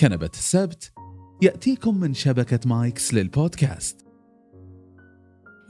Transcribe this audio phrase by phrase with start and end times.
[0.00, 0.92] كنبة السبت
[1.42, 4.06] يأتيكم من شبكة مايكس للبودكاست.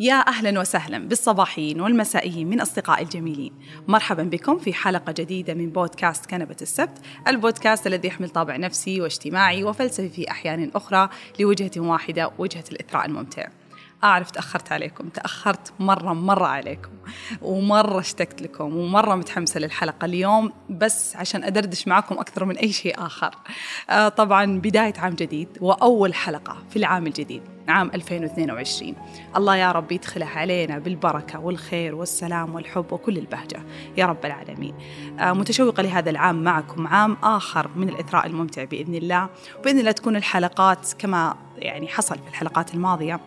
[0.00, 3.52] يا أهلا وسهلا بالصباحيين والمسائيين من أصدقائي الجميلين.
[3.88, 9.64] مرحبا بكم في حلقة جديدة من بودكاست كنبة السبت البودكاست الذي يحمل طابع نفسي واجتماعي
[9.64, 11.08] وفلسفي في أحيان أخرى
[11.40, 13.48] لوجهة واحدة وجهة الإثراء الممتع.
[14.04, 16.90] أعرف تأخرت عليكم تأخرت مرة مرة عليكم
[17.42, 23.06] ومرة اشتقت لكم ومرة متحمسة للحلقة اليوم بس عشان أدردش معكم أكثر من أي شيء
[23.06, 23.34] آخر.
[23.90, 28.94] آه طبعا بداية عام جديد وأول حلقة في العام الجديد عام 2022
[29.36, 33.62] الله يا رب يدخلها علينا بالبركة والخير والسلام والحب وكل البهجة
[33.96, 34.74] يا رب العالمين.
[35.20, 40.16] آه متشوقة لهذا العام معكم عام آخر من الإثراء الممتع بإذن الله وبإذن الله تكون
[40.16, 43.20] الحلقات كما يعني حصل في الحلقات الماضية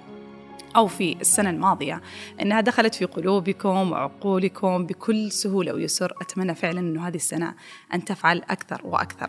[0.75, 2.01] أو في السنة الماضية
[2.41, 7.53] أنها دخلت في قلوبكم وعقولكم بكل سهولة ويسر أتمنى فعلا أنه هذه السنة
[7.93, 9.27] أن تفعل أكثر وأكثر.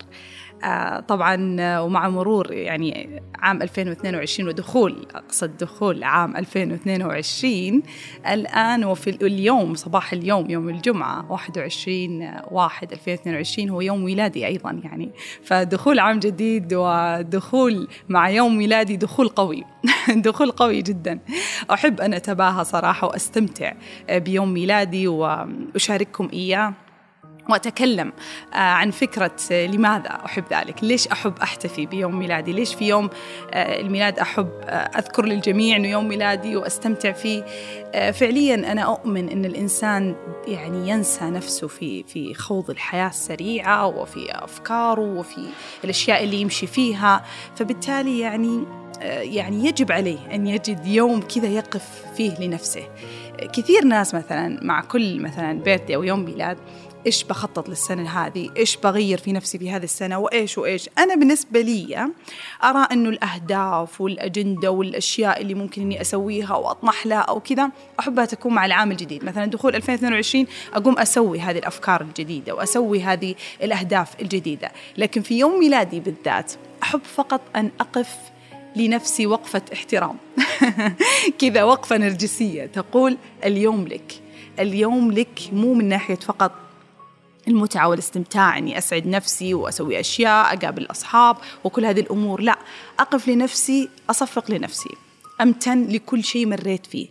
[0.65, 7.82] آه، طبعا آه، ومع مرور يعني عام 2022 ودخول أقصد دخول عام 2022
[8.29, 15.10] الآن وفي اليوم صباح اليوم يوم الجمعة 21 واحد 2022 هو يوم ميلادي أيضا يعني.
[15.43, 19.65] فدخول عام جديد ودخول مع يوم ميلادي دخول قوي
[20.26, 21.18] دخول قوي جدا.
[21.75, 23.73] أحب أن أتباهى صراحة وأستمتع
[24.11, 26.73] بيوم ميلادي وأشارككم إياه.
[27.48, 28.12] وأتكلم
[28.54, 33.10] آه، عن فكرة آه، لماذا أحب ذلك؟ ليش أحب أحتفي بيوم ميلادي؟ ليش في يوم
[33.51, 37.45] آه، الميلاد أحب أذكر للجميع أنه يوم ميلادي وأستمتع فيه؟
[38.13, 40.15] فعليا أنا أؤمن أن الإنسان
[40.46, 45.46] يعني ينسى نفسه في في خوض الحياة السريعة وفي أفكاره وفي
[45.85, 47.24] الأشياء اللي يمشي فيها.
[47.57, 48.65] فبالتالي يعني
[49.02, 52.82] يعني يجب عليه أن يجد يوم كذا يقف فيه لنفسه.
[53.52, 56.59] كثير ناس مثلا مع كل مثلا بيرثدي أو يوم ميلاد
[57.06, 61.60] إيش بخطط للسنة هذه؟ إيش بغير في نفسي في هذه السنة؟ وإيش وإيش؟ أنا بالنسبة
[61.60, 62.10] لي
[62.64, 67.70] أرى إنه الأهداف والأجندة والأشياء اللي ممكن إني أسويها وأطمح لها أو كذا
[68.00, 69.24] أحبها تكون مع العام الجديد.
[69.24, 74.72] مثلا دخول 2022 أقوم أسوي هذه الأفكار الجديدة وأسوي هذه الأهداف الجديدة.
[74.96, 76.52] لكن في يوم ميلادي بالذات
[76.82, 78.16] أحب فقط أن أقف
[78.76, 80.16] لنفسي وقفة احترام.
[81.41, 84.12] كذا وقفة نرجسية تقول اليوم لك.
[84.58, 86.52] اليوم لك مو من ناحية فقط
[87.48, 92.41] المتعة والاستمتاع إني أسعد نفسي وأسوي أشياء أقابل الأصحاب وكل هذه الأمور.
[92.41, 92.56] لا
[92.98, 94.91] أقف لنفسي أصفق لنفسي.
[95.42, 97.08] أمتن لكل شيء مريت فيه.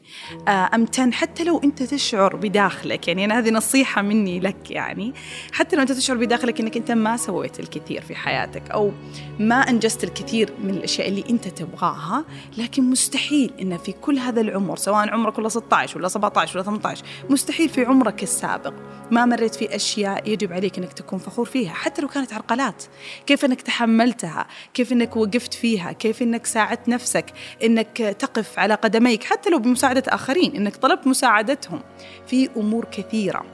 [0.47, 5.14] آه، أمتن حتى لو أنت تشعر بداخلك يعني أنا هذه نصيحة مني لك يعني.
[5.52, 8.92] حتى لو أنت تشعر بداخلك أنك أنت ما سويت الكثير في حياتك أو
[9.40, 12.25] ما أنجزت الكثير من الأشياء اللي أنت تبغاها
[12.58, 17.06] لكن مستحيل أن في كل هذا العمر سواء عمرك ولا 16 ولا 17 ولا 18
[17.30, 18.74] مستحيل في عمرك السابق
[19.12, 22.84] ما مريت في أشياء يجب عليك أنك تكون فخور فيها حتى لو كانت عرقلات.
[23.25, 27.25] كيف أنك تحملتها؟ كيف أنك وقفت فيها؟ كيف أنك ساعدت نفسك؟
[27.63, 31.82] أنك تقف على قدميك حتى لو بمساعدة آخرين إنك طلبت مساعدتهم
[32.28, 33.46] في أمور كثيرة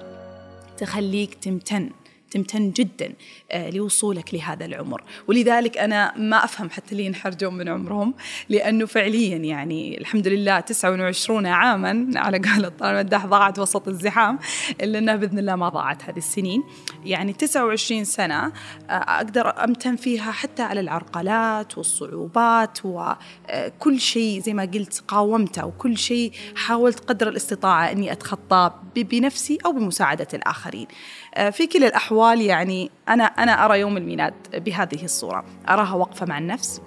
[0.78, 1.90] تخليك تمتن.
[2.32, 3.14] تمتن جدا
[3.52, 5.04] آه، لوصولك لهذا العمر.
[5.28, 8.14] ولذلك أنا ما أفهم حتى اللي ينحرجون من عمرهم
[8.50, 14.40] لأنه فعليا يعني الحمد لله 29 عاما على قول الطالب المداح ضاعت وسط الزحام
[14.82, 16.64] إلا أنها بإذن الله ما ضاعت هذه السنين.
[17.06, 18.52] يعني 29 سنة آه،
[18.90, 26.32] أقدر أمتن فيها حتى على العرقلات والصعوبات وكل شيء زي ما قلت قاومته وكل شيء
[26.56, 30.88] حاولت قدر الاستطاعة أني أتخطاه بنفسي أو بمساعدة الآخرين.
[31.36, 35.46] آه، في كلا الأحوال يعني أنا أنا أرى يوم الميلاد بهذه الصورة.
[35.70, 36.82] أراها وقفة مع النفس.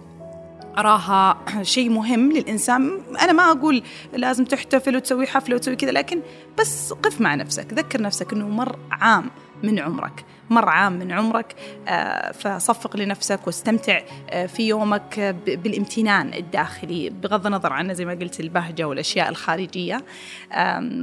[0.79, 3.01] أراها شيء مهم للإنسان.
[3.23, 3.83] أنا ما أقول
[4.13, 6.23] لازم تحتفل وتسوي حفلة وتسوي كذا لكن
[6.59, 7.73] بس قف مع نفسك.
[7.73, 9.31] ذكر نفسك أنه مر عام.
[9.63, 11.55] من عمرك مر عام من عمرك
[11.89, 14.01] آه، فصفق لنفسك واستمتع
[14.31, 20.05] آه، في يومك بالامتنان الداخلي بغض النظر عن زي ما قلت البهجة والأشياء الخارجية.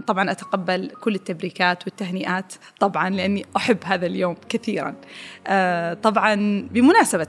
[0.08, 4.96] طبعا أتقبل كل التبريكات والتهنئات طبعا لأني أحب هذا اليوم كثيرا.
[5.48, 6.36] آه، طبعا
[6.72, 7.28] بمناسبة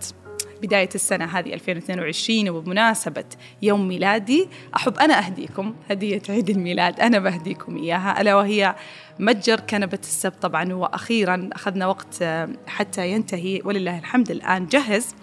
[0.62, 3.24] بداية السنة هذه 2022 وبمناسبة
[3.62, 7.00] يوم ميلادي أحب أنا أهديكم هدية عيد الميلاد.
[7.00, 8.74] أنا بهديكم إياها ألا وهي
[9.18, 12.24] متجر كنبة السبت طبعا وأخيرا أخذنا وقت
[12.66, 15.14] حتى ينتهي ولله الحمد الآن جهز.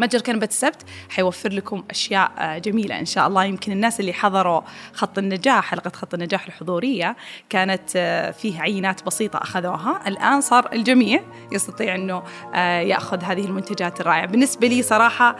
[0.00, 3.44] متجر كنبة السبت حيوفر لكم أشياء آه، جميلة إن شاء الله.
[3.44, 4.60] يمكن الناس اللي حضروا
[4.92, 7.16] خط النجاح حلقة خط النجاح الحضورية
[7.50, 10.00] كانت آه، فيه عينات بسيطة أخذوها.
[10.06, 11.20] الآن صار الجميع
[11.52, 12.22] يستطيع أنه
[12.54, 14.26] آه، يأخذ هذه المنتجات الرائعة.
[14.26, 15.36] بالنسبة لي صراحة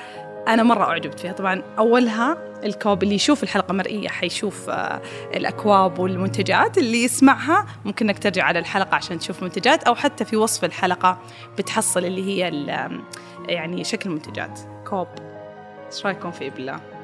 [0.49, 1.33] أنا مرة أعجبت فيها.
[1.33, 5.01] طبعا أولها الكوب اللي يشوف الحلقة مرئية حيشوف آه،
[5.37, 7.67] الأكواب والمنتجات اللي يسمعها.
[7.85, 11.19] ممكن إنك ترجع على الحلقة عشان تشوف منتجات أو حتى في وصف الحلقة
[11.59, 12.51] بتحصل اللي هي
[13.49, 15.09] يعني شكل المنتجات كوب.
[15.93, 17.00] إيش رأيكم فيه بالله؟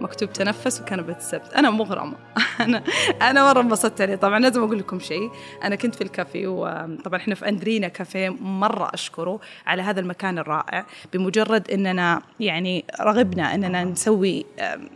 [0.00, 1.52] مكتوب تنفس وكنبة السبت.
[1.54, 2.16] أنا مغرمة.
[2.60, 2.82] أنا
[3.22, 4.16] أنا مرة انبسطت عليه.
[4.16, 5.30] طبعا لازم أقول لكم شيء.
[5.64, 10.86] أنا كنت في الكافي وطبعا إحنا في أندرينا كافيه مرة أشكره على هذا المكان الرائع.
[11.12, 14.46] بمجرد إننا يعني رغبنا إننا نسوي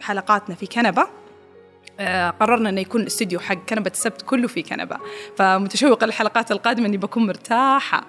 [0.01, 1.20] حلقاتنا في كنبة.
[2.41, 4.97] قررنا إنه يكون الاستوديو حق كنبة السبت كله في كنبة.
[5.37, 8.07] فمتشوقه للحلقات القادمة إني بكون مرتاحة.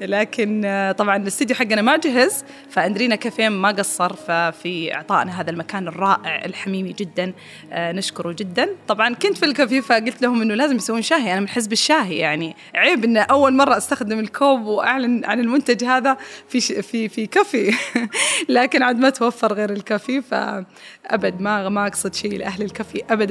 [0.00, 5.88] لكن آه، طبعا الاستوديو حقنا ما جهز فأندرينا كافيه ما قصر ففي إعطائنا هذا المكان
[5.88, 7.32] الرائع الحميمي جدا.
[7.72, 8.68] آه، نشكره جدا.
[8.88, 11.32] طبعا كنت في الكافيه فقلت لهم إنه لازم يسوون شاهي.
[11.32, 16.16] أنا من حزب الشاهي يعني عيب ان أول مرة أستخدم الكوب وأعلن عن المنتج هذا
[16.48, 17.74] في في في كافي.
[18.48, 23.29] لكن عاد ما توفر غير الكافي فأبد ما ما أقصد شيء لأهل الكافي ابدا.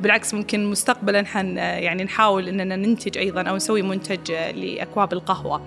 [0.00, 5.62] بالعكس ممكن مستقبلا حن يعني نحاول إننا ننتج أيضا أو نسوي منتج لأكواب القهوة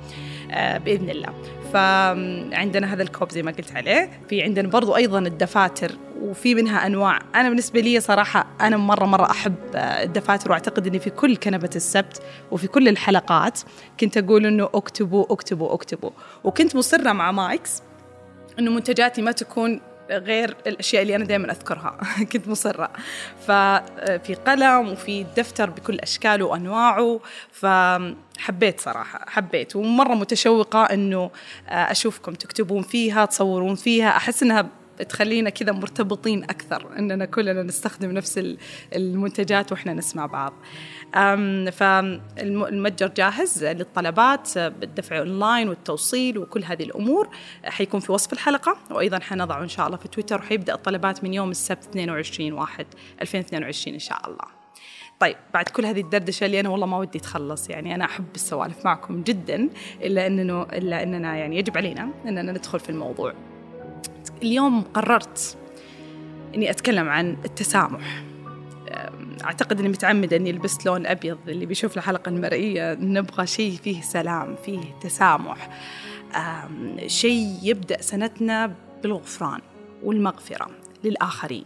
[0.52, 1.34] آه، بإذن الله.
[1.74, 4.10] فعندنا هذا الكوب زي ما قلت عليه.
[4.30, 5.92] في عندنا برضو أيضا الدفاتر
[6.22, 7.20] وفي منها أنواع.
[7.36, 11.70] أنا بالنسبة لي صراحة أنا مرة مرة أحب آه، الدفاتر وأعتقد إني في كل كنبة
[11.76, 12.22] السبت
[12.52, 13.60] وفي كل الحلقات
[14.00, 16.12] كنت أقول إنه اكتبوا اكتبوا اكتبوا.
[16.44, 17.82] وكنت مصرة مع مايكس
[18.60, 21.98] إنه منتجاتي ما تكون غير الأشياء اللي أنا دائما أذكرها.
[22.32, 22.90] كنت مصرة.
[23.48, 27.20] ففي قلم وفي دفتر بكل اشكاله وأنواعه.
[27.52, 29.76] فحبيت صراحة حبيت.
[29.76, 31.32] ومرة متشوقة إنه
[31.68, 34.10] أشوفكم تكتبون فيها تصورون فيها.
[34.10, 34.70] أحس إنها
[35.10, 38.58] تخلينا كذا مرتبطين أكثر إننا كلنا نستخدم نفس ال-
[38.96, 40.54] المنتجات وإحنا نسمع بعض.
[41.72, 47.30] فالمتجر جاهز للطلبات بالدفع أونلاين والتوصيل وكل هذه الأمور.
[47.66, 51.52] حيكون في وصف الحلقة وأيضا حنضعه إن شاء الله في تويتر وحيبدأ الطلبات من يوم
[51.52, 52.86] السبت 22 1
[53.22, 54.64] 2022 إن شاء الله.
[55.20, 58.86] طيب بعد كل هذه الدردشة اللي أنا والله ما ودي تخلص يعني أنا أحب السوالف
[58.86, 59.70] معكم جدا
[60.02, 63.34] إلا انه إلا إننا يعني يجب علينا إننا ندخل في الموضوع.
[64.44, 65.58] اليوم قررت
[66.56, 68.24] إني أتكلم عن التسامح.
[69.44, 74.56] أعتقد إني متعمدة إني لبست لون أبيض اللي بيشوف الحلقة المرئية نبغى شيء فيه سلام
[74.66, 75.70] فيه تسامح.
[77.08, 79.62] شيء يبدأ سنتنا بالغفران
[80.04, 80.70] والمغفرة
[81.04, 81.64] للآخرين.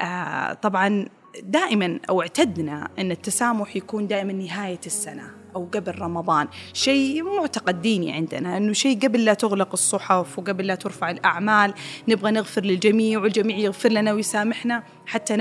[0.00, 1.08] آه، طبعا
[1.42, 5.39] دائما أو اعتدنا إن التسامح يكون دائما نهاية السنة.
[5.56, 6.48] أو قبل رمضان.
[6.72, 11.74] شيء معتقد ديني عندنا إنه شيء قبل لا تغلق الصحف وقبل لا ترفع الأعمال
[12.08, 15.36] نبغى نغفر للجميع والجميع يغفر لنا ويسامحنا حتى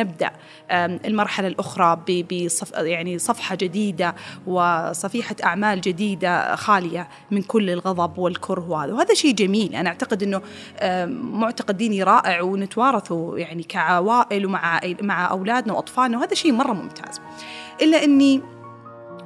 [0.71, 4.15] المرحلة الأخرى ب- بصف يعني صفحة جديدة
[4.47, 8.93] وصفيحة أعمال جديدة خالية من كل الغضب والكره وهذا.
[8.93, 9.75] وهذا شيء جميل.
[9.75, 10.41] أنا أعتقد إنه
[10.81, 17.21] آم، معتقد ديني رائع ونتوارثه يعني كعوائل ومع مع أولادنا وأطفالنا وهذا شيء مرة ممتاز.
[17.81, 18.41] إلا إني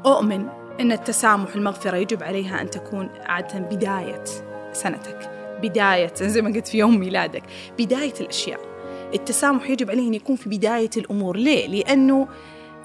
[0.06, 0.45] أؤمن
[0.79, 4.23] إن التسامح والمغفرة يجب عليها أن تكون عادة بداية
[4.73, 5.29] سنتك.
[5.61, 7.43] بداية زي ما قلت في يوم ميلادك.
[7.79, 8.59] بداية الأشياء.
[9.13, 11.37] التسامح يجب عليه أن يكون في بداية الأمور.
[11.37, 12.27] ليه؟ لأنه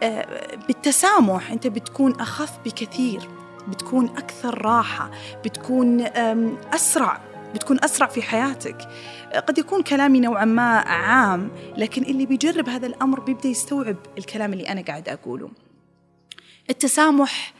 [0.02, 0.26] آه،
[0.66, 3.20] بالتسامح أنت بتكون أخف بكثير.
[3.68, 5.10] بتكون أكثر راحة.
[5.44, 7.20] بتكون آم، أسرع.
[7.54, 8.88] بتكون أسرع في حياتك.
[9.32, 14.52] آه، قد يكون كلامي نوعا ما عام لكن اللي بيجرب هذا الأمر بيبدأ يستوعب الكلام
[14.52, 15.50] اللي أنا قاعد أقوله.
[16.70, 17.57] التسامح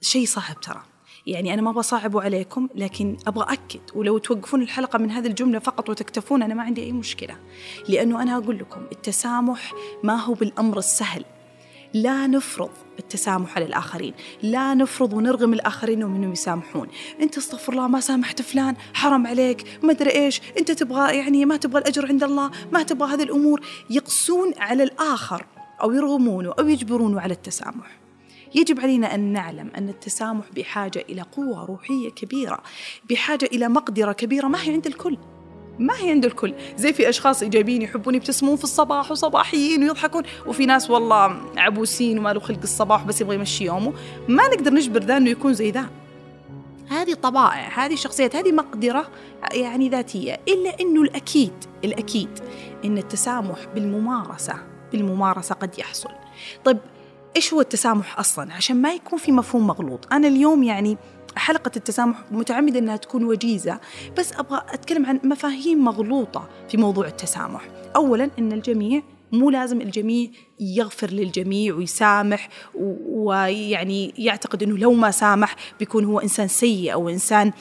[0.00, 0.82] شيء صعب ترى.
[1.26, 5.90] يعني أنا ما بصعبه عليكم لكن أبغى أكد ولو توقفون الحلقة من هذه الجملة فقط
[5.90, 7.36] وتكتفون أنا ما عندي أي مشكلة.
[7.88, 11.24] لأنه أنا أقول لكم التسامح ما هو بالأمر السهل.
[11.94, 14.14] لا نفرض التسامح على الآخرين.
[14.42, 16.88] لا نفرض ونرغم الآخرين أنهم يسامحون.
[17.20, 20.40] أنت استغفر الله ما سامحت فلان حرم عليك ما أدري إيش.
[20.58, 23.60] أنت تبغى يعني ما تبغى الأجر عند الله ما تبغى هذه الأمور.
[23.90, 25.46] يقسون على الآخر
[25.82, 28.07] أو يرغمونه أو يجبرونه على التسامح.
[28.54, 32.58] يجب علينا أن نعلم أن التسامح بحاجة إلى قوة روحية كبيرة
[33.10, 34.46] بحاجة إلى مقدرة كبيرة.
[34.46, 35.18] ما هي عند الكل.
[35.78, 36.54] ما هي عند الكل.
[36.76, 42.32] زي في أشخاص إيجابيين يحبون يبتسمون في الصباح وصباحيين ويضحكون وفي ناس والله عبوسين وما
[42.32, 43.92] له خلق الصباح بس يبغى يمشي يومه.
[44.28, 45.90] ما نقدر نجبر ذا أنه يكون زي ذا.
[46.88, 49.10] هذه طبائع هذه شخصيات هذه مقدرة
[49.52, 50.40] يعني ذاتية.
[50.48, 51.52] إلا أنه الأكيد
[51.84, 52.30] الأكيد
[52.84, 54.54] أن التسامح بالممارسة
[54.92, 56.10] بالممارسة قد يحصل.
[56.64, 56.78] طيب
[57.36, 60.12] إيش هو التسامح أصلا؟ عشان ما يكون في مفهوم مغلوط.
[60.12, 60.96] أنا اليوم يعني
[61.36, 63.80] حلقة التسامح متعمدة أنها تكون وجيزة
[64.18, 67.68] بس أبغى أتكلم عن مفاهيم مغلوطة في موضوع التسامح.
[67.96, 70.30] أولا أن الجميع مو لازم الجميع
[70.60, 72.48] يغفر للجميع ويسامح
[73.08, 77.52] ويعني يعتقد إنه لو ما سامح بيكون هو إنسان سيء أو إنسان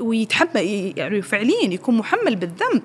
[0.00, 2.82] ويتحمل يعني فعليا يكون محمل بالذنب.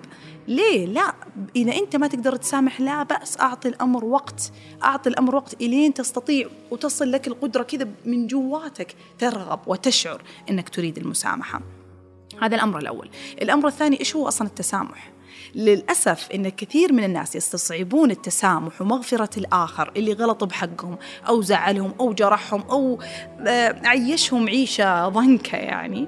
[0.48, 1.15] ليه؟ لا.
[1.55, 3.39] إذا أنت ما تقدر تسامح لا بأس.
[3.39, 4.51] أعطي الأمر وقت.
[4.84, 10.98] أعطي الأمر وقت إلين تستطيع وتصل لك القدرة كذا من جواتك ترغب وتشعر إنك تريد
[10.98, 11.62] المسامحة.
[12.41, 13.10] هذا الأمر الأول.
[13.41, 15.14] الأمر الثاني إيش هو أصلا التسامح؟
[15.56, 22.13] للأسف إن كثير من الناس يستصعبون التسامح ومغفرة الآخر اللي غلط بحقهم أو زعلهم أو
[22.13, 23.00] جرحهم أو
[23.48, 26.08] آه، عيشهم عيشة ضنكة يعني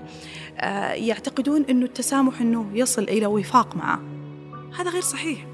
[0.59, 4.01] آه، يعتقدون أنه التسامح أنه يصل إلى وفاق معه.
[4.79, 5.45] هذا غير صحيح.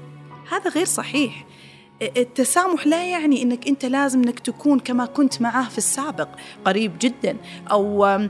[0.50, 1.46] هذا غير صحيح.
[2.02, 6.28] التسامح لا يعني إنك أنت لازم إنك تكون كما كنت معه في السابق
[6.64, 7.36] قريب جدا
[7.70, 8.28] أو آه،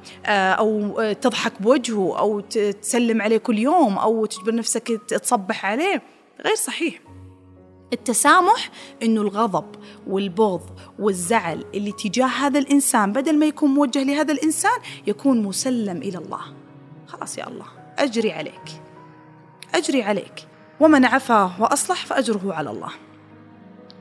[0.52, 6.02] أو تضحك بوجهه أو تسلم عليه كل يوم أو تجبر نفسك تصبح عليه.
[6.44, 7.00] غير صحيح.
[7.92, 8.70] التسامح
[9.02, 9.66] إنه الغضب
[10.06, 16.18] والبغض والزعل اللي تجاه هذا الإنسان بدل ما يكون موجه لهذا الإنسان يكون مسلم إلى
[16.18, 16.42] الله.
[17.06, 17.66] خلاص يا الله.
[17.98, 18.82] أجري عليك.
[19.74, 20.46] أجري عليك.
[20.80, 22.90] ومن عفا وأصلح فأجره على الله.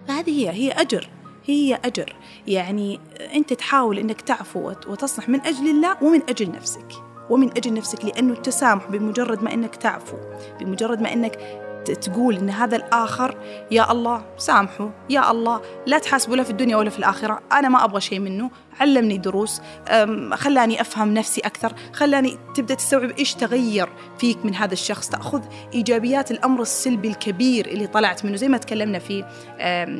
[0.07, 1.09] فهذه هي هي أجر
[1.45, 2.15] هي أجر.
[2.47, 2.99] يعني
[3.33, 6.87] أنت تحاول أنك تعفو وتصلح من أجل الله ومن أجل نفسك.
[7.29, 10.17] ومن أجل نفسك لأنه التسامح بمجرد ما أنك تعفو
[10.59, 11.39] بمجرد ما أنك
[11.85, 13.37] تقول إن هذا الآخر
[13.71, 17.83] يا الله سامحه يا الله لا تحاسبه لا في الدنيا ولا في الآخرة أنا ما
[17.83, 18.49] أبغى شيء منه.
[18.79, 19.61] علمني دروس
[20.33, 23.89] خلاني أفهم نفسي أكثر خلاني تبدأ تستوعب إيش تغير
[24.19, 25.09] فيك من هذا الشخص.
[25.09, 25.41] تأخذ
[25.73, 29.25] إيجابيات الأمر السلبي الكبير اللي طلعت منه زي ما تكلمنا في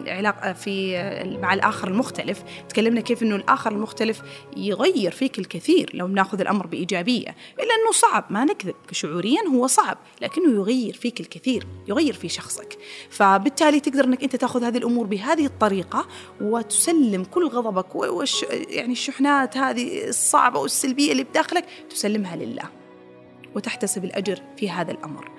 [0.07, 0.97] علاقه في
[1.41, 2.43] مع الآخر المختلف.
[2.69, 4.21] تكلمنا كيف إنه الآخر المختلف
[4.57, 7.35] يغير فيك الكثير لو ناخذ الأمر بإيجابية.
[7.59, 12.77] إلا إنه صعب ما نكذب شعوريا هو صعب لكنه يغير فيك الكثير يغير في شخصك.
[13.09, 16.07] فبالتالي تقدر إنك أنت تأخذ هذه الأمور بهذه الطريقة
[16.41, 22.70] وتسلم كل غضبك وش يعني الشحنات هذه الصعبة والسلبية اللي بداخلك تسلمها لله
[23.55, 25.32] وتحتسب الأجر في هذا الأمر.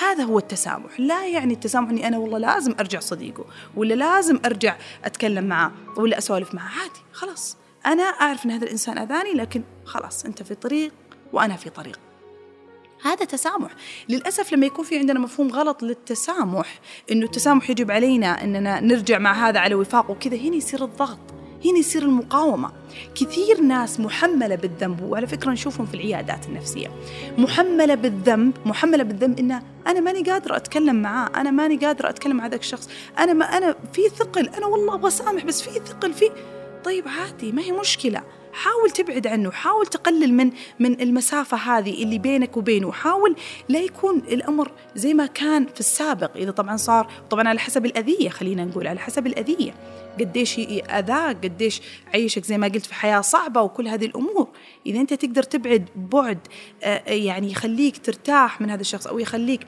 [0.00, 1.00] هذا هو التسامح.
[1.00, 3.44] لا يعني التسامح إني أنا والله لازم أرجع صديقه
[3.76, 6.68] ولا لازم أرجع أتكلم معه ولا أسولف معه.
[6.68, 7.56] عادي خلاص.
[7.86, 10.92] أنا أعرف إن هذا الإنسان أذاني لكن خلاص أنت في طريق
[11.32, 11.98] وأنا في طريق.
[13.02, 13.70] هذا تسامح.
[14.08, 19.48] للأسف لما يكون في عندنا مفهوم غلط للتسامح إنه التسامح يجب علينا إننا نرجع مع
[19.48, 21.39] هذا على وفاق وكذا هنا يصير الضغط.
[21.64, 22.70] هنا يصير المقاومة.
[23.14, 26.88] كثير ناس محملة بالذنب وعلى فكرة نشوفهم في العيادات النفسية.
[27.38, 32.46] محملة بالذنب محملة بالذنب إنه أنا ماني قادرة أتكلم معاه أنا ماني قادرة أتكلم مع
[32.46, 32.88] ذاك الشخص.
[33.18, 36.30] أنا ما أنا في ثقل أنا والله أبغى أسامح بس في ثقل في
[36.84, 38.22] طيب عادي ما هي مشكلة.
[38.52, 43.36] حاول تبعد عنه حاول تقلل من من المسافة هذه اللي بينك وبينه حاول
[43.68, 46.36] لا يكون الأمر زي ما كان في السابق.
[46.36, 49.74] إذا طبعا صار طبعا على حسب الأذية خلينا نقول على حسب الأذية.
[50.20, 51.82] قديش أذاك قديش
[52.14, 54.48] عيشك زي ما قلت في حياة صعبة وكل هذه الأمور.
[54.86, 56.38] إذا أنت تقدر تبعد بعد
[57.06, 59.60] يعني يخليك ترتاح من هذا الشخص أو يخليك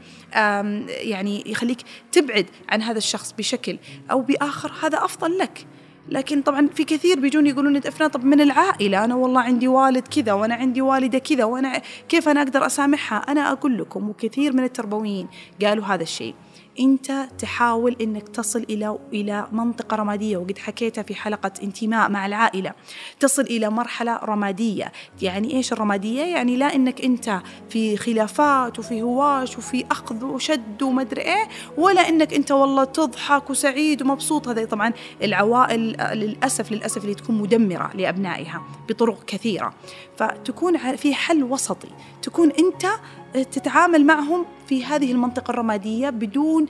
[0.88, 1.78] يعني يخليك
[2.12, 3.78] تبعد عن هذا الشخص بشكل
[4.10, 5.66] أو بآخر هذا أفضل لك.
[6.08, 10.32] لكن طبعا في كثير بيجون يقولون فلان طب من العائلة؟ أنا والله عندي والد كذا
[10.32, 15.28] وأنا عندي والدة كذا وأنا كيف أنا أقدر أسامحها؟ أنا أقول لكم وكثير من التربويين
[15.62, 16.34] قالوا هذا الشيء.
[16.80, 22.72] أنت تحاول إنك تصل إلى إلى منطقة رمادية وقد حكيتها في حلقة انتماء مع العائلة
[23.20, 24.92] تصل إلى مرحلة رمادية.
[25.22, 31.20] يعني إيش الرمادية؟ يعني لا إنك أنت في خلافات وفي هواش وفي أخذ وشد ومدري
[31.20, 34.48] إيه ولا إنك أنت والله تضحك وسعيد ومبسوط.
[34.48, 35.80] هذا طبعا العوائل
[36.12, 39.74] للأسف للأسف اللي تكون مدمرة لأبنائها بطرق كثيرة.
[40.16, 41.88] فتكون في حل وسطي.
[42.22, 42.86] تكون أنت
[43.32, 46.66] تتعامل معهم في هذه المنطقة الرمادية بدون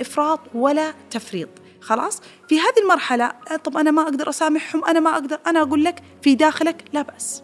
[0.00, 1.48] إفراط ولا تفريط.
[1.80, 3.32] خلاص؟ في هذه المرحلة
[3.64, 7.42] طب أنا ما أقدر أسامحهم أنا ما أقدر أنا أقول لك في داخلك لا بأس.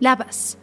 [0.00, 0.56] لا بأس.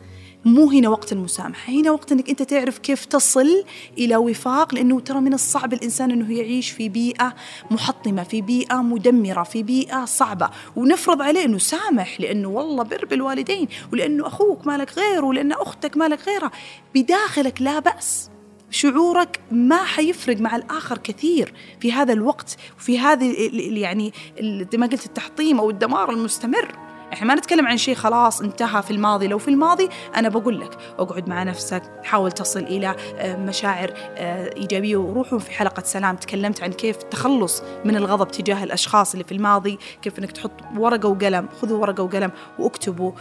[0.46, 3.64] مو هنا وقت المسامحة هنا وقت أنك أنت تعرف كيف تصل
[3.98, 7.36] إلى وفاق لأنه ترى من الصعب الإنسان أنه يعيش في بيئة
[7.72, 10.50] محطمة في بيئة مدمرة في بيئة صعبة.
[10.76, 16.28] ونفرض عليه أنه سامح لأنه والله بر بالوالدين ولأنه أخوك مالك غيره ولأن أختك مالك
[16.28, 16.52] غيرها
[16.96, 18.30] بداخلك لا بأس.
[18.70, 25.06] شعورك ما حيفرق مع الآخر كثير في هذا الوقت وفي هذه يعني زي ما قلت
[25.06, 26.83] التحطيم أو الدمار المستمر.
[27.14, 29.28] إحنا ما نتكلم عن شيء خلاص انتهى في الماضي.
[29.28, 34.56] لو في الماضي أنا بقول لك اقعد مع نفسك حاول تصل إلى آه، مشاعر آه،
[34.56, 36.16] إيجابية وروحوا في حلقة سلام.
[36.16, 41.10] تكلمت عن كيف التخلص من الغضب تجاه الأشخاص اللي في الماضي كيف إنك تحط ورقة
[41.10, 43.12] وقلم خذوا ورقة وقلم واكتبوا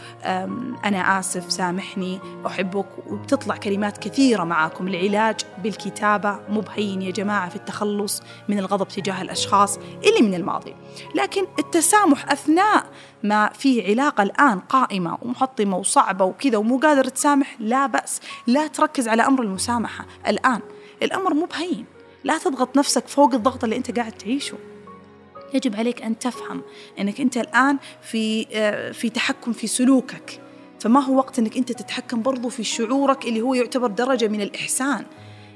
[0.85, 4.87] أنا آسف سامحني أحبك وبتطلع كلمات كثيرة معاكم.
[4.87, 10.75] العلاج بالكتابة مو بهين يا جماعة في التخلص من الغضب تجاه الأشخاص اللي من الماضي.
[11.15, 12.85] لكن التسامح أثناء
[13.23, 18.21] ما في علاقة الآن قائمة ومحطمة وصعبة وكذا ومو قادر تسامح لا بأس.
[18.47, 20.05] لا تركز على أمر المسامحة.
[20.27, 20.59] الآن
[21.03, 21.85] الأمر مو بهين.
[22.23, 24.57] لا تضغط نفسك فوق الضغط اللي أنت قاعد تعيشه.
[25.53, 26.61] يجب عليك أن تفهم
[26.99, 30.41] أنك أنت الآن في آه، في تحكم في سلوكك.
[30.79, 35.05] فما هو وقت أنك أنت تتحكم برضو في شعورك اللي هو يعتبر درجة من الإحسان؟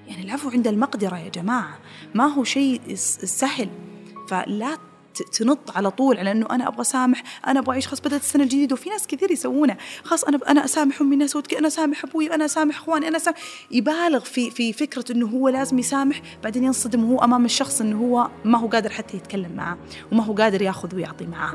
[0.07, 1.79] يعني العفو عند المقدرة يا جماعة.
[2.15, 2.81] ما هو شيء
[3.23, 3.69] سهل.
[4.29, 4.77] فلا
[5.23, 8.73] تنط على طول على إنه أنا أبغى أسامح أنا أبغى أعيش خلاص بدأت السنة الجديدة.
[8.73, 12.77] وفي ناس كثير يسوونها خلاص أنا أنا أسامح أمي الناس أنا أسامح أبوي أنا أسامح
[12.77, 13.37] إخواني أنا أسامح.
[13.71, 18.29] يبالغ في في فكرة إنه هو لازم يسامح بعدين ينصدم وهو أمام الشخص إنه هو
[18.45, 19.77] ما هو قادر حتى يتكلم معه
[20.11, 21.53] وما هو قادر ياخذ ويعطي معاه.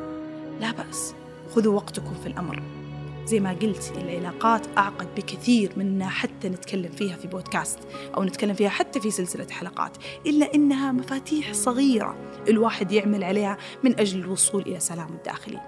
[0.60, 1.14] لا بأس
[1.54, 2.81] خذوا وقتكم في الأمر.
[3.26, 7.78] زي ما قلت العلاقات أعقد بكثير من حتى نتكلم فيها في بودكاست
[8.16, 12.16] أو نتكلم فيها حتى في سلسلة حلقات إلا إنها مفاتيح صغيرة
[12.48, 15.60] الواحد يعمل عليها من أجل الوصول إلى سلام الداخلي.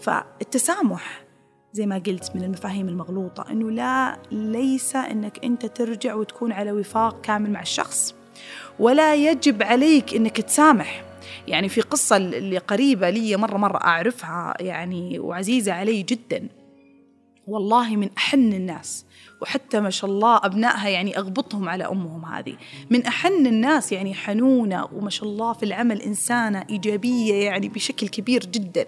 [0.00, 1.24] فالتسامح
[1.72, 7.20] زي ما قلت من المفاهيم المغلوطة إنه لا ليس إنك أنت ترجع وتكون على وفاق
[7.20, 8.14] كامل مع الشخص
[8.78, 11.05] ولا يجب عليك إنك تسامح.
[11.48, 16.48] يعني في قصة اللي قريبة لي مرة مرة أعرفها يعني وعزيزة علي جدا.
[17.46, 19.06] والله من أحن الناس
[19.42, 22.56] وحتى ما شاء الله أبنائها يعني أغبطهم على أمهم هذه.
[22.90, 28.46] من أحن الناس يعني حنونة وما شاء الله في العمل إنسانة إيجابية يعني بشكل كبير
[28.46, 28.86] جدا.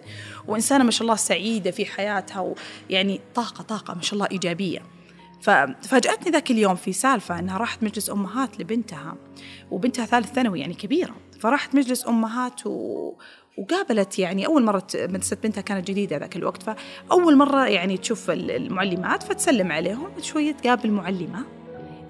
[0.48, 2.54] وإنسانة ما شاء الله سعيدة في حياتها
[2.90, 4.97] ويعني طاقة طاقة ما شاء الله إيجابية.
[5.40, 9.16] ففاجأتني ذاك اليوم في سالفة أنها راحت مجلس أمهات لبنتها
[9.70, 11.14] وبنتها ثالث ثانوي يعني كبيرة.
[11.40, 13.12] فراحت مجلس أمهات و...
[13.58, 19.22] وقابلت يعني أول مرة مدرسة بنتها كانت جديدة ذاك الوقت فأول مرة يعني تشوف المعلمات
[19.22, 21.44] فتسلم عليهم شوية تقابل معلمة.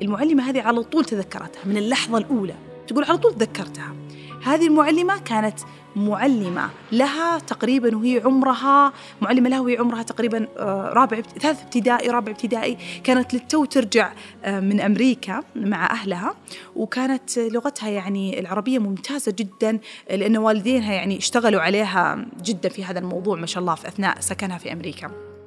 [0.03, 2.55] المعلمة هذه على طول تذكرتها من اللحظة الأولى
[2.87, 3.95] تقول على طول تذكرتها.
[4.43, 5.61] هذه المعلمة كانت
[5.99, 12.33] معلمة لها تقريبا وهي عمرها معلمة لها وهي عمرها تقريبا آه، رابع ثالث ابتدائي رابع
[12.33, 12.79] ابتدائي.
[13.05, 14.13] كانت للتو ترجع
[14.45, 16.35] آه، من أمريكا مع أهلها.
[16.77, 19.79] وكانت لغتها يعني العربية ممتازة جدا
[20.11, 24.59] لأن والدينها يعني اشتغلوا عليها جدا في هذا الموضوع ما شاء الله في أثناء سكنها
[24.59, 25.38] في أمريكا.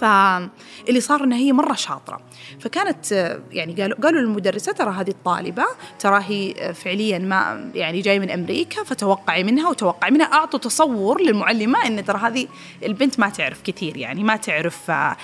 [0.00, 2.20] فاللي صار إنها هي مرة شاطرة.
[2.60, 3.12] فكانت
[3.50, 5.64] يعني قالوا قالوا للمدرسة ترى هذه الطالبة
[5.98, 11.86] ترى هي فعليا ما يعني جاية من أمريكا فتوقعي منها وتوقعي منها أعطوا تصور للمعلمة
[11.86, 12.46] إن ترى هذه
[12.84, 15.16] البنت ما تعرف كثير يعني ما تعرف آه،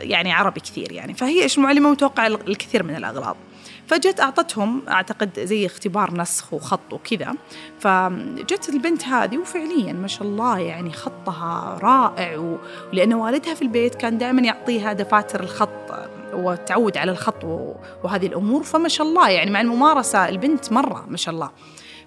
[0.00, 1.14] يعني عربي كثير يعني.
[1.14, 3.36] فهي إيش المعلمه متوقعة الكثير من الأغلاط.
[3.86, 7.34] فجت أعطتهم أعتقد زي اختبار نسخ وخط وكذا.
[7.80, 12.56] فجت البنت هذه وفعليا ما شاء الله يعني خطها رائع
[12.92, 15.70] ولأن والدها في البيت كان دائما يعطيها دفاتر الخط
[16.32, 17.44] وتعود على الخط
[18.02, 18.62] وهذه الأمور.
[18.62, 21.50] فما شاء الله يعني مع الممارسة البنت مرة ما شاء الله.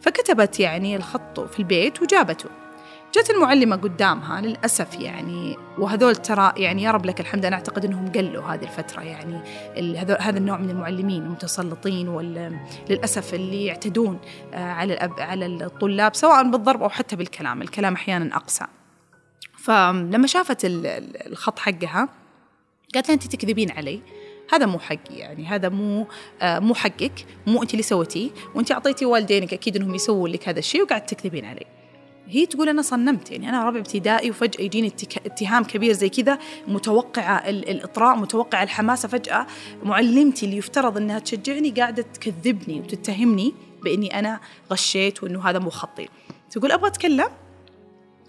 [0.01, 2.49] فكتبت يعني الخط في البيت وجابته.
[3.15, 8.11] جت المعلمة قدامها للأسف يعني وهذول ترى يعني يا رب لك الحمد أنا أعتقد أنهم
[8.11, 9.41] قلوا هذه الفترة يعني
[10.19, 14.19] هذا النوع من المعلمين المتسلطين وللأسف اللي يعتدون
[14.53, 17.61] آه، على الأب على الطلاب سواء بالضرب أو حتى بالكلام.
[17.61, 18.65] الكلام أحيانا أقسى.
[19.57, 22.09] فلما شافت الخط حقها
[22.93, 24.01] قالت لها أنت تكذبين علي.
[24.53, 26.07] هذا مو حقي يعني هذا مو
[26.41, 30.59] آه مو حقك مو أنت اللي سويتيه وأنت أعطيتي والدينك أكيد إنهم يسووا لك هذا
[30.59, 31.76] الشيء وقاعد تكذبين علي.
[32.29, 34.93] هي تقول أنا صنمت يعني أنا رابع ابتدائي وفجأة يجيني
[35.25, 39.47] اتهام كبير زي كذا متوقعة الإطراء متوقعة الحماسة فجأة
[39.83, 44.39] معلمتي اللي يفترض أنها تشجعني قاعدة تكذبني وتتهمني بإني أنا
[44.71, 46.07] غشيت وإنه هذا مو خطي.
[46.51, 47.29] تقول أبغى أتكلم؟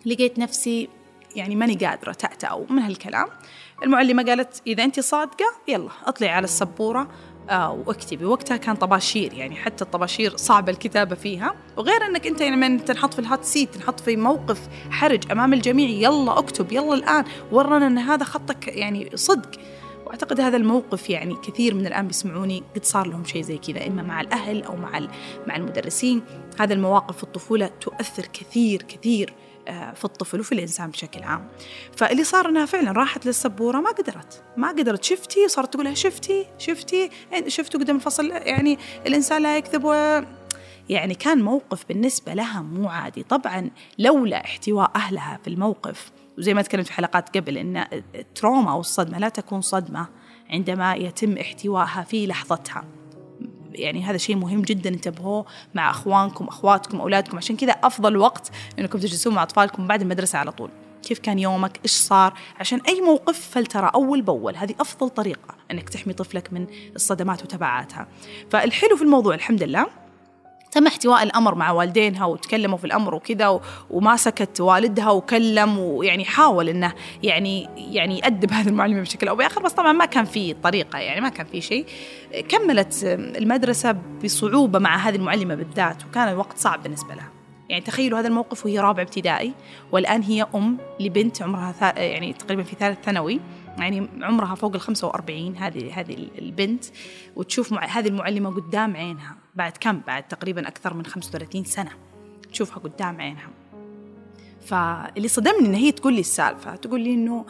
[0.06, 0.88] لقيت نفسي
[1.36, 3.28] يعني ماني قادرة تأتأو من هالكلام.
[3.82, 7.08] المعلمة قالت إذا أنت صادقة يلا أطلعي على السبورة آه
[7.56, 8.24] واكتبي.
[8.24, 11.54] وقتها كان طباشير يعني حتى الطباشير صعبة الكتابة فيها.
[11.76, 15.88] وغير أنك أنت يعني من تنحط في الهات سيت تنحط في موقف حرج أمام الجميع
[15.88, 17.24] يلا اكتب يلا الآن.
[17.52, 19.50] ورنا أن هذا خطك يعني صدق.
[20.06, 24.02] وأعتقد هذا الموقف يعني كثير من الآن بيسمعوني قد صار لهم شيء زي كذا إما
[24.02, 25.00] مع الأهل أو مع
[25.46, 26.22] مع المدرسين.
[26.60, 29.34] هذا المواقف في الطفوله تؤثر كثير كثير.
[29.94, 31.48] في الطفل وفي الإنسان بشكل عام.
[31.96, 35.04] فاللي صار أنها فعلا راحت للسبورة ما قدرت ما قدرت.
[35.04, 37.10] شفتي؟ صارت تقولها شفتي؟ شفتي؟
[37.46, 40.20] شفتوا قدام الفصل؟ يعني الإنسان لا يكذب و...
[40.88, 43.22] يعني كان موقف بالنسبة لها مو عادي.
[43.22, 48.80] طبعا لولا احتواء أهلها في الموقف وزي ما تكلمت في حلقات قبل أن التروما أو
[48.80, 50.08] الصدمة لا تكون صدمة
[50.50, 52.84] عندما يتم احتوائها في لحظتها.
[53.72, 57.36] يعني هذا شيء مهم جدا انتبهوه مع أخوانكم أخواتكم أولادكم.
[57.36, 60.70] عشان كذا أفضل وقت إنكم تجلسون مع أطفالكم بعد المدرسة على طول.
[61.02, 64.56] كيف كان يومك؟ إيش صار؟ عشان أي موقف فلترى أول بأول.
[64.56, 68.08] هذه أفضل طريقة إنك تحمي طفلك من الصدمات وتبعاتها.
[68.50, 69.86] فالحلو في الموضوع الحمد لله
[70.70, 76.68] تم احتواء الأمر مع والدينها وتكلموا في الأمر وكذا وما سكت والدها وكلم ويعني حاول
[76.68, 79.62] إنه يعني يعني يأدب هذه المعلمه بشكل أو بآخر.
[79.62, 81.86] بس طبعا ما كان في طريقة يعني ما كان في شيء.
[82.48, 83.92] كملت المدرسة
[84.24, 87.30] بصعوبة مع هذه المعلمة بالذات وكان الوقت صعب بالنسبة لها.
[87.68, 89.52] يعني تخيلوا هذا الموقف وهي رابعة ابتدائي
[89.92, 93.40] والآن هي أم لبنت عمرها يعني تقريبا في ثالث ثانوي.
[93.78, 96.84] يعني عمرها فوق ال 45 هذه هذه البنت.
[97.36, 99.36] وتشوف هذه المعلمة قدام عينها.
[99.54, 101.90] بعد كم؟ بعد تقريبا أكثر من 35 سنة.
[102.52, 103.50] تشوفها قدام عينها.
[104.66, 107.46] فاللي صدمني إن هي تقول لي السالفة تقول لي إنه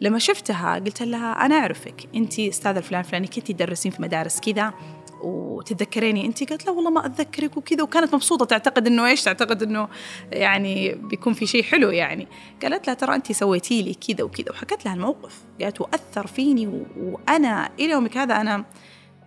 [0.00, 2.08] لما شفتها قلت لها أنا أعرفك.
[2.14, 4.74] أنت أستاذة فلان فلاني كنتي تدرسين في مدارس كذا
[5.22, 7.82] وتتذكريني أنت؟ قالت لا والله ما أتذكرك وكذا.
[7.82, 9.88] وكانت مبسوطة تعتقد إنه إيش؟ تعتقد إنه
[10.32, 12.28] يعني بيكون في شيء حلو يعني.
[12.62, 14.50] قالت لها ترى أنت سويتي لي كذا وكذا.
[14.50, 15.44] وحكت لها الموقف.
[15.60, 16.86] قالت وأثر فيني.
[16.96, 18.64] وأنا إلى يومك هذا أنا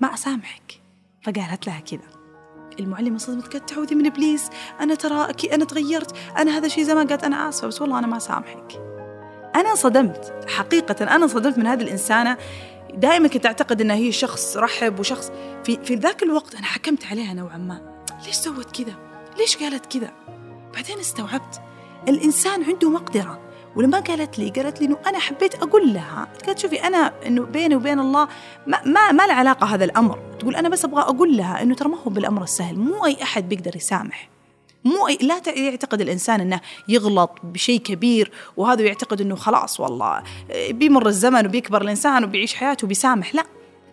[0.01, 0.82] ما أسامحك.
[1.23, 2.23] فقالت لها كذا.
[2.79, 7.23] المعلمة صدمت قالت تعوذي من إبليس أنا ترى أنا تغيرت أنا هذا شيء زمان قالت
[7.23, 8.81] أنا آسفة بس والله أنا ما سامحك.
[9.55, 12.37] أنا صدمت حقيقة أنا صدمت من هذه الإنسانة.
[12.93, 15.31] دائما كنت أعتقد إنها هي شخص رحب وشخص.
[15.63, 18.03] في في ذاك الوقت أنا حكمت عليها نوعا ما.
[18.25, 18.95] ليش سوت كذا؟
[19.37, 20.11] ليش قالت كذا؟
[20.73, 21.61] بعدين استوعبت.
[22.07, 23.52] الإنسان عنده مقدرة.
[23.75, 27.75] ولما قالت لي قالت لي إنه أنا حبيت أقول لها قالت شوفي أنا إنه بيني
[27.75, 28.27] وبين الله
[28.67, 30.19] ما ما, ما له علاقة هذا الأمر.
[30.39, 33.49] تقول أنا بس أبغى أقول لها إنه ترى ما هو بالأمر السهل مو أي أحد
[33.49, 34.29] بيقدر يسامح.
[34.85, 40.23] مو لا يعتقد الإنسان إنه يغلط بشيء كبير وهذا يعتقد إنه خلاص والله
[40.69, 43.35] بيمر الزمن وبيكبر الإنسان وبيعيش حياته وبيسامح.
[43.35, 43.43] لا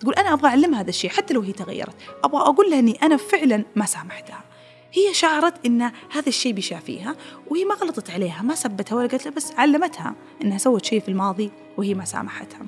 [0.01, 1.95] تقول أنا أبغى أعلمها هذا الشيء حتى لو هي تغيرت.
[2.25, 4.50] أبغى أقول لها إني أنا فعلا ما سامحتها.
[4.93, 7.17] هي شعرت إن هذا الشيء بيشافيها
[7.51, 11.09] وهي ما غلطت عليها ما سبتها ولا قالت لها بس علمتها إنها سوت شيء في
[11.09, 12.67] الماضي وهي ما سامحتها.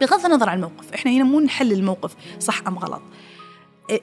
[0.00, 3.02] بغض النظر عن الموقف إحنا هنا مو نحل الموقف صح أم غلط.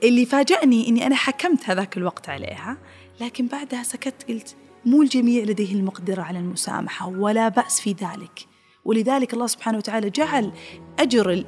[0.03, 2.77] اللي فاجأني إني أنا حكمت هذاك الوقت عليها
[3.21, 8.45] لكن بعدها سكت قلت مو الجميع لديه المقدرة على المسامحة ولا بأس في ذلك.
[8.85, 10.51] ولذلك الله سبحانه وتعالى جعل
[10.99, 11.45] أجر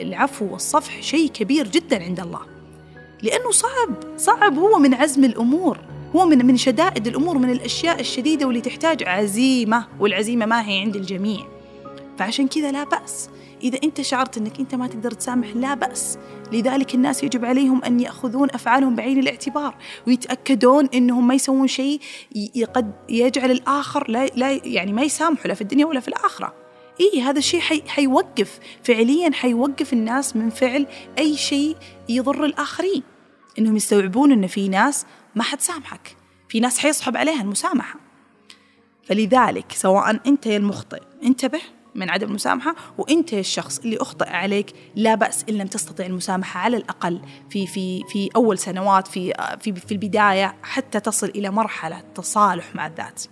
[0.00, 2.57] العفو والصفح شيء كبير جدا عند الله.
[3.22, 5.78] لأنه صعب صعب هو من عزم الأمور
[6.16, 10.96] هو من من شدائد الأمور من الأشياء الشديدة واللي تحتاج عزيمة والعزيمة ما هي عند
[10.96, 11.46] الجميع.
[12.18, 13.30] فعشان كذا لا بأس.
[13.62, 16.18] إذا أنت شعرت أنك أنت ما تقدر تسامح لا بأس.
[16.52, 19.74] لذلك الناس يجب عليهم أن يأخذون أفعالهم بعين الاعتبار
[20.06, 22.00] ويتأكدون أنهم ما يسوون شيء
[22.74, 26.67] قد يجعل الآخر لا, لا يعني ما يسامحه لا في الدنيا ولا في الآخرة.
[27.00, 30.86] إيه هذا الشيء حي حيوقف فعليا حيوقف الناس من فعل
[31.18, 31.76] أي شيء
[32.08, 33.02] يضر الآخرين.
[33.58, 36.16] إنهم يستوعبون أن في ناس ما حتسامحك
[36.48, 38.00] في ناس حيصحب عليها المسامحة.
[39.04, 41.60] فلذلك سواء أنت يا المخطئ انتبه
[41.94, 46.76] من عدم المسامحة وأنت الشخص اللي أخطأ عليك لا بأس إن لم تستطع المسامحة على
[46.76, 52.74] الأقل في في في أول سنوات في في في البداية حتى تصل إلى مرحلة تصالح
[52.74, 53.22] مع الذات.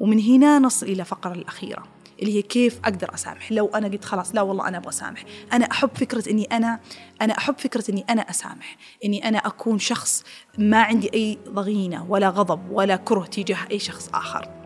[0.00, 1.93] ومن هنا نصل إلى فقرة الأخيرة.
[2.22, 3.52] اللي هي كيف أقدر أسامح.
[3.52, 5.24] لو أنا قلت خلاص لا والله أنا أبغى أسامح.
[5.52, 6.80] أنا أحب فكرة إني أنا
[7.22, 8.76] أنا أحب فكرة إني أنا أسامح.
[9.04, 10.24] إني أنا أكون شخص
[10.58, 14.63] ما عندي أي ضغينة ولا غضب ولا كره تجاه أي شخص آخر.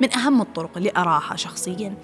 [0.00, 1.94] من أهم الطرق اللي أراها شخصيا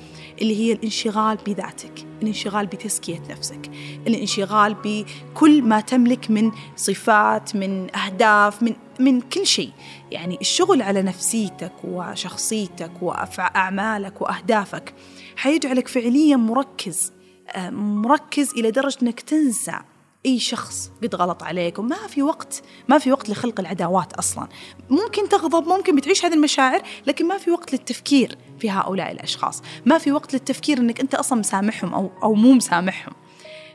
[0.42, 3.70] اللي هي الانشغال بذاتك الانشغال بتزكية نفسك
[4.06, 9.72] الانشغال بكل ما تملك من صفات من أهداف من من كل شيء.
[10.10, 14.94] يعني الشغل على نفسيتك وشخصيتك وأعمالك وأهدافك
[15.36, 17.12] حيجعلك فعليا مركز
[17.48, 19.78] آه، مركز إلى درجة أنك تنسى
[20.26, 24.48] أي شخص قد غلط عليك وما في وقت ما في وقت لخلق العداوات أصلا.
[24.90, 29.62] ممكن تغضب ممكن بتعيش هذه المشاعر لكن ما في وقت للتفكير في هؤلاء الأشخاص.
[29.86, 33.12] ما في وقت للتفكير إنك أنت أصلا مسامحهم أو أو مو مسامحهم.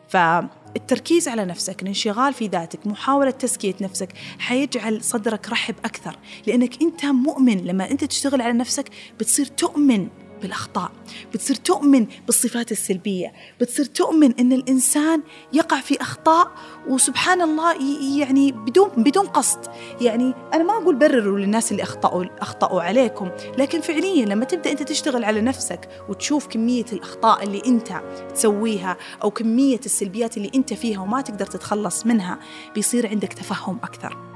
[0.07, 6.19] فالتركيز على نفسك الانشغال في ذاتك محاولة تزكية نفسك حيجعل صدرك رحب أكثر.
[6.47, 10.09] لأنك أنت مؤمن لما أنت تشتغل على نفسك بتصير تؤمن.
[10.45, 10.91] بالأخطاء.
[11.33, 13.33] بتصير تؤمن بالصفات السلبية.
[13.61, 15.21] بتصير تؤمن أن الإنسان
[15.53, 16.51] يقع في أخطاء
[16.87, 17.75] وسبحان الله
[18.19, 19.59] يعني بدون بدون قصد.
[20.01, 23.29] يعني أنا ما أقول برروا للناس اللي أخطأوا أخطأوا عليكم.
[23.57, 28.01] لكن فعليا لما تبدأ أنت تشتغل على نفسك وتشوف كمية الأخطاء اللي أنت
[28.35, 32.39] تسويها أو كمية السلبيات اللي أنت فيها وما تقدر تتخلص منها
[32.75, 34.34] بيصير عندك تفهم أكثر.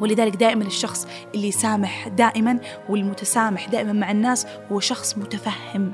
[0.00, 5.92] ولذلك دائما الشخص اللي يسامح دائما والمتسامح دائما مع الناس هو شخص متفهم.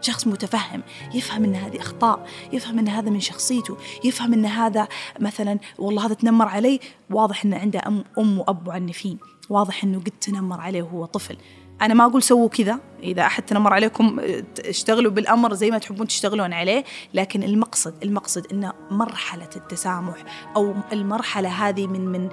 [0.00, 0.82] شخص متفهم.
[1.14, 4.88] يفهم إن هذه أخطاء يفهم إن هذا من شخصيته يفهم إن هذا
[5.20, 9.18] مثلا والله هذا تنمر علي واضح ان عنده أم أم وأب معنفين
[9.50, 11.36] واضح إنه قد تنمر عليه وهو طفل.
[11.82, 12.78] أنا ما أقول سووا كذا.
[13.02, 14.20] إذا أحد تنمر عليكم
[14.64, 16.84] اشتغلوا بالأمر زي ما تحبون تشتغلون عليه.
[17.14, 20.24] لكن المقصد المقصد أن مرحلة التسامح
[20.56, 22.28] أو المرحلة هذه من من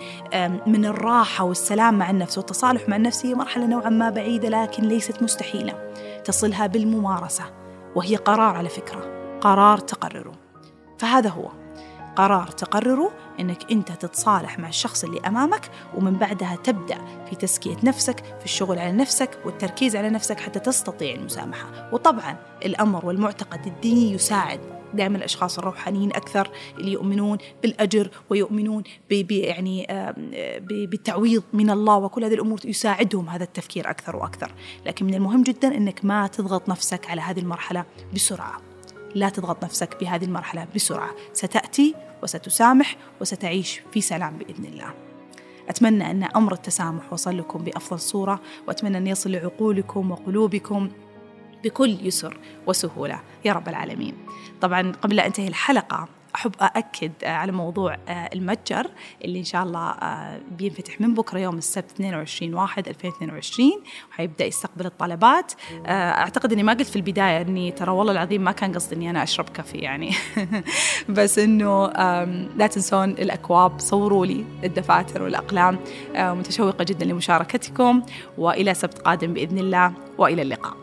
[0.67, 5.23] من الراحة والسلام مع النفس والتصالح مع النفس هي مرحلة نوعا ما بعيدة لكن ليست
[5.23, 5.93] مستحيلة.
[6.25, 7.43] تصلها بالممارسة
[7.95, 10.33] وهي قرار على فكرة قرار تقرره.
[10.99, 11.62] فهذا هو.
[12.15, 16.97] قرار تقرره إنك أنت تتصالح مع الشخص اللي أمامك ومن بعدها تبدأ
[17.29, 23.05] في تزكية نفسك في الشغل على نفسك والتركيز على نفسك حتى تستطيع المسامحة وطبعا الأمر
[23.05, 24.59] والمعتقد الديني يساعد
[24.93, 29.87] دائما الأشخاص الروحانيين أكثر اللي يؤمنون بالأجر ويؤمنون ب يعني
[30.61, 34.51] بالتعويض من الله وكل هذه الأمور يساعدهم هذا التفكير أكثر وأكثر،
[34.85, 38.72] لكن من المهم جدا إنك ما تضغط نفسك على هذه المرحلة بسرعة.
[39.15, 44.93] لا تضغط نفسك بهذه المرحلة بسرعة، ستأتي وستسامح وستعيش في سلام بإذن الله.
[45.69, 50.89] أتمنى أن أمر التسامح وصل لكم بأفضل صورة وأتمنى أن يصل لعقولكم وقلوبكم
[51.63, 53.19] بكل يسر وسهولة.
[53.45, 54.17] يا رب العالمين.
[54.61, 58.87] طبعا قبل لا أنتهي الحلقة أحب أأكد على موضوع المتجر
[59.25, 59.95] اللي إن شاء الله
[60.57, 63.71] بينفتح من بكرة يوم السبت 22 واحد 2022
[64.11, 65.53] وحيبدأ يستقبل الطلبات.
[65.87, 69.23] أعتقد أني ما قلت في البداية أني ترى والله العظيم ما كان قصدي أني أنا
[69.23, 70.11] أشرب كافي يعني.
[71.09, 71.87] بس أنه
[72.57, 75.79] لا تنسون الأكواب صوروا لي الدفاتر والأقلام
[76.15, 78.03] متشوقة جدا لمشاركتكم
[78.37, 80.77] وإلى سبت قادم بإذن الله وإلى اللقاء.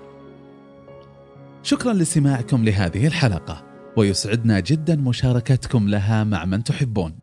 [1.62, 3.69] شكرا لاستماعكم لهذه الحلقة.
[4.00, 7.19] ويسعدنا جدا مشاركتكم لها مع من تحبون.